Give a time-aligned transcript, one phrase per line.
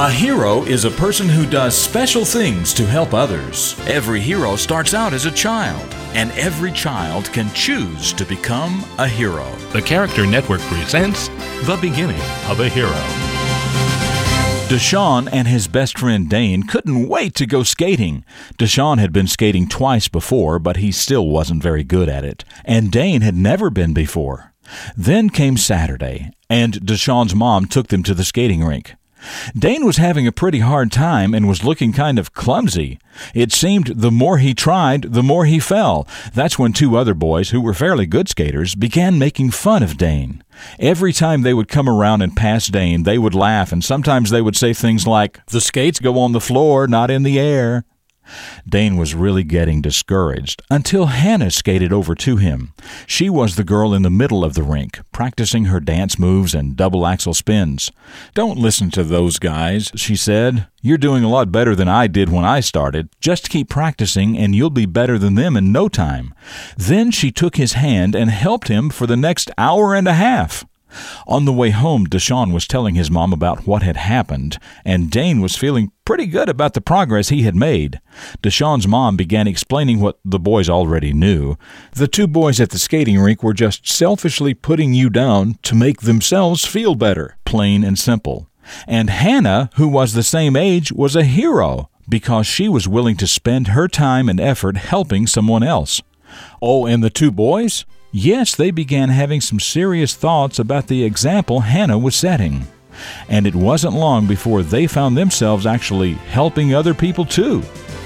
[0.00, 3.74] A hero is a person who does special things to help others.
[3.88, 9.08] Every hero starts out as a child, and every child can choose to become a
[9.08, 9.50] hero.
[9.72, 11.26] The Character Network presents
[11.64, 12.94] The Beginning of a Hero.
[14.68, 18.24] DeShawn and his best friend Dane couldn't wait to go skating.
[18.56, 22.92] DeShawn had been skating twice before, but he still wasn't very good at it, and
[22.92, 24.52] Dane had never been before.
[24.96, 28.94] Then came Saturday, and DeShawn's mom took them to the skating rink.
[29.56, 32.98] Dane was having a pretty hard time and was looking kind of clumsy.
[33.34, 36.06] It seemed the more he tried, the more he fell.
[36.34, 40.42] That's when two other boys, who were fairly good skaters, began making fun of Dane.
[40.78, 44.42] Every time they would come around and pass Dane, they would laugh, and sometimes they
[44.42, 47.84] would say things like, The skates go on the floor, not in the air.
[48.68, 52.72] Dane was really getting discouraged until Hannah skated over to him.
[53.06, 56.76] She was the girl in the middle of the rink, practicing her dance moves and
[56.76, 57.90] double axel spins.
[58.34, 60.66] Don't listen to those guys, she said.
[60.80, 63.08] You're doing a lot better than I did when I started.
[63.20, 66.34] Just keep practicing and you'll be better than them in no time.
[66.76, 70.64] Then she took his hand and helped him for the next hour and a half.
[71.26, 75.40] On the way home, DeShawn was telling his mom about what had happened, and Dane
[75.40, 78.00] was feeling pretty good about the progress he had made.
[78.42, 81.56] DeShawn's mom began explaining what the boys already knew.
[81.92, 86.00] The two boys at the skating rink were just selfishly putting you down to make
[86.00, 88.48] themselves feel better, plain and simple.
[88.86, 93.26] And Hannah, who was the same age, was a hero because she was willing to
[93.26, 96.00] spend her time and effort helping someone else.
[96.62, 97.84] Oh, and the two boys?
[98.10, 102.66] Yes, they began having some serious thoughts about the example Hannah was setting.
[103.28, 107.62] And it wasn't long before they found themselves actually helping other people too,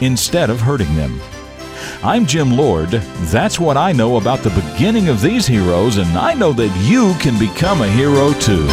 [0.00, 1.20] instead of hurting them.
[2.02, 2.88] I'm Jim Lord.
[2.88, 7.14] That's what I know about the beginning of these heroes, and I know that you
[7.20, 8.66] can become a hero too.